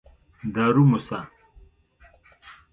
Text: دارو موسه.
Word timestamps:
دارو 0.55 0.83
موسه. 0.91 1.19